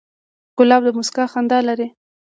[0.57, 1.87] ګلاب د موسکا خندا لري.